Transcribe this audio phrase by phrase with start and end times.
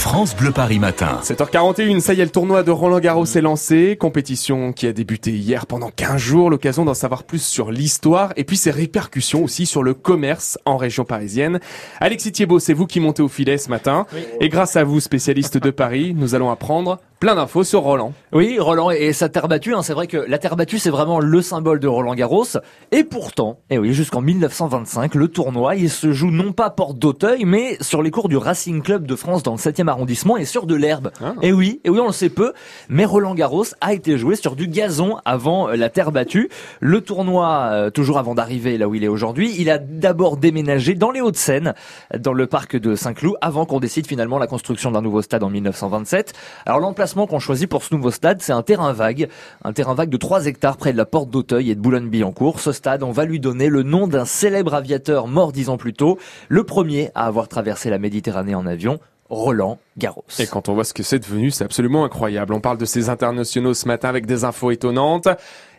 [0.00, 1.20] France Bleu Paris Matin.
[1.22, 3.98] 7h41, ça y est, le tournoi de Roland Garros est lancé.
[4.00, 6.48] Compétition qui a débuté hier pendant 15 jours.
[6.48, 10.78] L'occasion d'en savoir plus sur l'histoire et puis ses répercussions aussi sur le commerce en
[10.78, 11.60] région parisienne.
[12.00, 14.06] Alexis Thiebaud, c'est vous qui montez au filet ce matin.
[14.40, 18.14] Et grâce à vous, spécialiste de Paris, nous allons apprendre plein d'infos sur Roland.
[18.32, 19.74] Oui, Roland et sa terre battue.
[19.74, 22.46] Hein, c'est vrai que la terre battue, c'est vraiment le symbole de Roland Garros.
[22.92, 26.98] Et pourtant, et eh oui, jusqu'en 1925, le tournoi, il se joue non pas porte
[26.98, 30.44] d'Auteuil, mais sur les cours du Racing Club de France dans le 7e arrondissement et
[30.44, 31.10] sur de l'herbe.
[31.22, 31.34] Ah.
[31.42, 32.52] Et oui, et oui, on le sait peu,
[32.88, 36.48] mais Roland Garros a été joué sur du gazon avant la terre battue.
[36.80, 40.94] Le tournoi, euh, toujours avant d'arriver là où il est aujourd'hui, il a d'abord déménagé
[40.94, 41.74] dans les Hauts-de-Seine,
[42.18, 45.50] dans le parc de Saint-Cloud, avant qu'on décide finalement la construction d'un nouveau stade en
[45.50, 46.32] 1927.
[46.66, 49.28] Alors l'emplacement qu'on choisit pour ce nouveau stade, c'est un terrain vague,
[49.64, 52.60] un terrain vague de 3 hectares près de la porte d'Auteuil et de Boulogne-Billancourt.
[52.60, 55.92] Ce stade, on va lui donner le nom d'un célèbre aviateur mort dix ans plus
[55.92, 58.98] tôt, le premier à avoir traversé la Méditerranée en avion,
[59.30, 60.24] Roland Garros.
[60.38, 62.52] Et quand on voit ce que c'est devenu, c'est absolument incroyable.
[62.52, 65.28] On parle de ces internationaux ce matin avec des infos étonnantes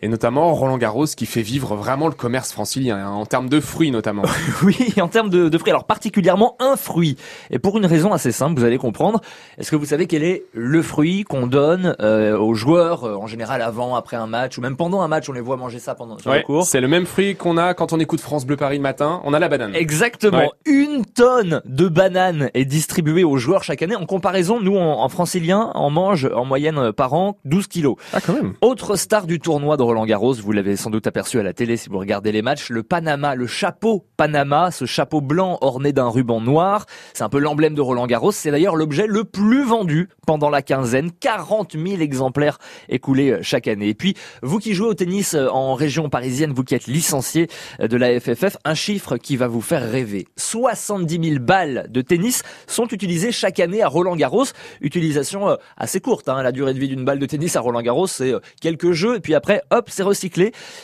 [0.00, 3.60] et notamment Roland Garros qui fait vivre vraiment le commerce francilien hein, en termes de
[3.60, 4.22] fruits notamment.
[4.62, 7.16] oui, en termes de, de, fruits, alors particulièrement un fruit.
[7.50, 9.20] Et pour une raison assez simple, vous allez comprendre.
[9.58, 13.26] Est-ce que vous savez quel est le fruit qu'on donne euh, aux joueurs euh, en
[13.26, 15.94] général avant, après un match ou même pendant un match On les voit manger ça
[15.94, 16.64] pendant sur ouais, cours?
[16.64, 19.20] C'est le même fruit qu'on a quand on écoute France Bleu Paris le matin.
[19.24, 19.74] On a la banane.
[19.74, 20.52] Exactement.
[20.64, 23.96] Une tonne de bananes est distribuée aux joueurs chaque année.
[23.96, 27.96] En comparaison, nous en, en francilien, on mange en moyenne euh, par an 12 kilos.
[28.12, 28.54] Ah quand même.
[28.60, 31.78] Autre star du tournoi de Roland Garros, vous l'avez sans doute aperçu à la télé
[31.78, 36.10] si vous regardez les matchs, le Panama, le chapeau Panama, ce chapeau blanc orné d'un
[36.10, 40.10] ruban noir, c'est un peu l'emblème de Roland Garros, c'est d'ailleurs l'objet le plus vendu
[40.26, 42.58] pendant la quinzaine, 40 000 exemplaires
[42.90, 43.88] écoulés euh, chaque année.
[43.88, 47.48] Et puis, vous qui jouez au tennis euh, en région parisienne, vous qui êtes licencié
[47.80, 50.26] euh, de la FFF, un chiffre qui va vous faire rêver.
[50.36, 54.44] 70 000 balles de tennis sont utilisées chaque année à Roland Garros,
[54.82, 56.42] utilisation assez courte, hein.
[56.42, 59.20] la durée de vie d'une balle de tennis à Roland Garros, c'est quelques jeux, et
[59.20, 60.02] puis après, hop, c'est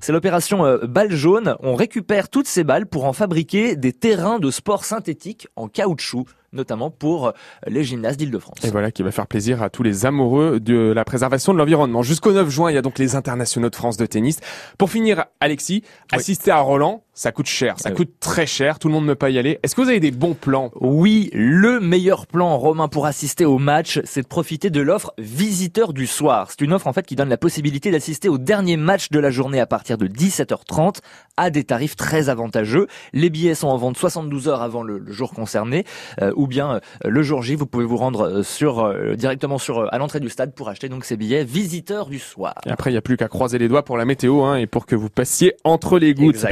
[0.00, 1.56] c'est l'opération euh, balle jaune.
[1.60, 6.26] On récupère toutes ces balles pour en fabriquer des terrains de sport synthétiques en caoutchouc
[6.52, 7.32] notamment pour euh,
[7.66, 8.58] les gymnases d'Île-de-France.
[8.64, 12.02] Et voilà qui va faire plaisir à tous les amoureux de la préservation de l'environnement.
[12.02, 14.40] Jusqu'au 9 juin, il y a donc les internationaux de France de tennis.
[14.78, 18.88] Pour finir, Alexis, assister à Roland, ça coûte cher, ça euh, coûte très cher, tout
[18.88, 19.58] le monde ne peut pas y aller.
[19.62, 20.70] Est-ce que vous avez des bons plans?
[20.80, 25.92] Oui, le meilleur plan romain pour assister au match, c'est de profiter de l'offre visiteur
[25.92, 26.48] du soir.
[26.50, 29.30] C'est une offre en fait qui donne la possibilité d'assister au dernier match de la
[29.30, 31.00] journée à partir de 17h30
[31.36, 32.86] à des tarifs très avantageux.
[33.12, 35.84] Les billets sont en vente 72 heures avant le, jour concerné
[36.22, 39.98] euh, ou bien euh, le jour J, vous pouvez vous rendre sur directement sur à
[39.98, 42.54] l'entrée du stade pour acheter donc ces billets visiteurs du soir.
[42.66, 44.66] Et après il n'y a plus qu'à croiser les doigts pour la météo hein, et
[44.66, 46.46] pour que vous passiez entre les gouttes.